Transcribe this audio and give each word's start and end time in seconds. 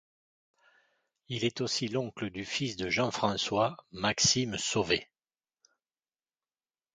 Il 1.27 1.45
est 1.45 1.61
aussi 1.61 1.87
l'oncle 1.87 2.31
du 2.31 2.43
fils 2.43 2.75
de 2.75 2.89
Jean-François, 2.89 3.77
Maxime 3.91 4.57
Sauvé. 4.57 5.11